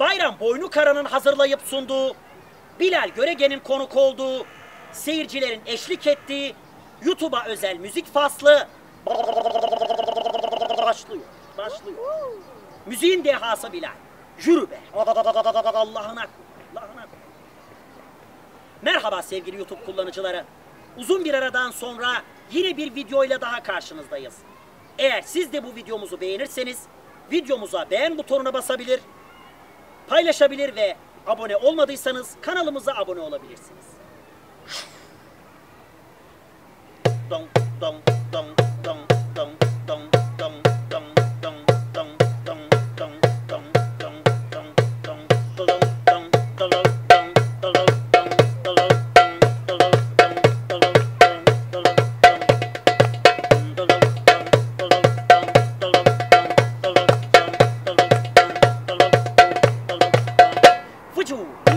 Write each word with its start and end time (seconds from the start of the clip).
Bayram 0.00 0.40
Boynu 0.40 0.70
Kara'nın 0.70 1.04
hazırlayıp 1.04 1.60
sunduğu, 1.60 2.14
Bilal 2.80 3.08
Görege'nin 3.08 3.58
konuk 3.58 3.96
olduğu, 3.96 4.46
seyircilerin 4.92 5.60
eşlik 5.66 6.06
ettiği, 6.06 6.54
YouTube'a 7.02 7.44
özel 7.44 7.76
müzik 7.76 8.12
faslı 8.12 8.68
başlıyor. 10.78 11.22
Başlıyor. 11.58 11.98
Müziğin 12.86 13.24
dehası 13.24 13.72
Bilal. 13.72 13.90
Yürü 14.44 14.70
be. 14.70 14.80
Allah'ına 14.94 16.26
Allah'ına 16.74 17.06
Merhaba 18.82 19.22
sevgili 19.22 19.56
YouTube 19.56 19.84
kullanıcıları. 19.84 20.44
Uzun 20.96 21.24
bir 21.24 21.34
aradan 21.34 21.70
sonra 21.70 22.22
yine 22.52 22.76
bir 22.76 22.94
videoyla 22.94 23.40
daha 23.40 23.62
karşınızdayız. 23.62 24.34
Eğer 24.98 25.22
siz 25.22 25.52
de 25.52 25.64
bu 25.64 25.76
videomuzu 25.76 26.20
beğenirseniz 26.20 26.82
videomuza 27.32 27.90
beğen 27.90 28.18
butonuna 28.18 28.54
basabilir, 28.54 29.00
paylaşabilir 30.08 30.76
ve 30.76 30.96
abone 31.26 31.56
olmadıysanız 31.56 32.34
kanalımıza 32.40 32.92
abone 32.94 33.20
olabilirsiniz. 33.20 33.84
Dong 37.30 37.48
dong 37.80 37.96
dong 38.32 38.48
dong 38.84 39.50
dong 39.88 40.23
就. 61.24 61.73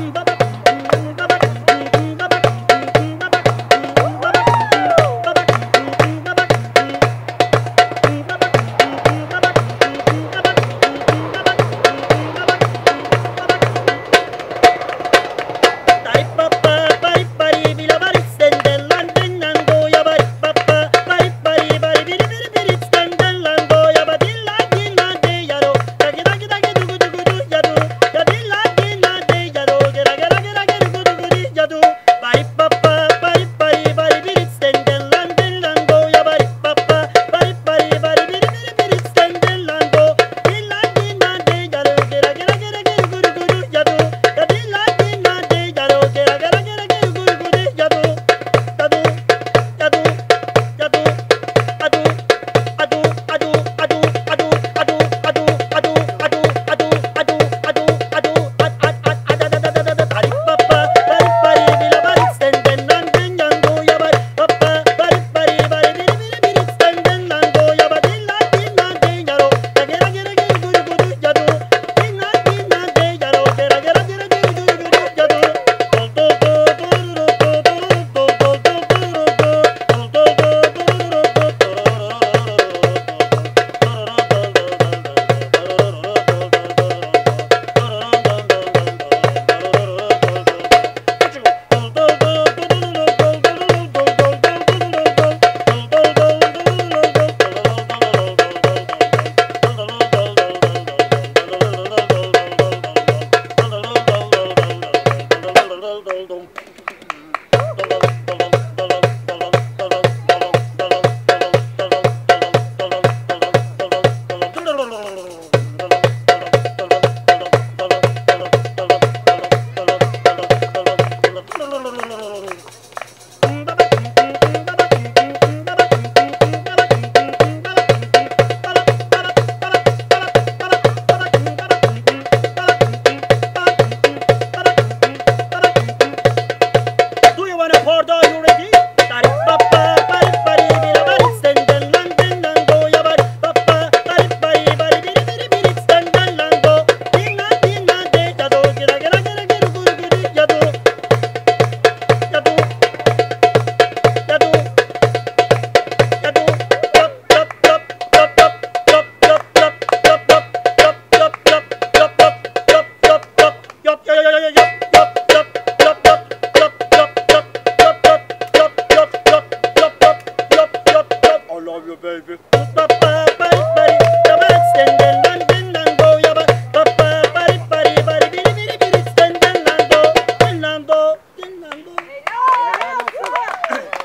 Orada. 138.10 138.46